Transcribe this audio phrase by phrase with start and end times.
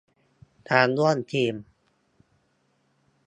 [0.71, 1.53] การร่วมทีม